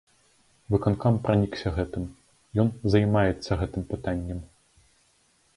[0.75, 2.03] Выканкам пранікся гэтым,
[2.63, 2.67] ён
[2.97, 4.39] займаецца гэтым пытаннем.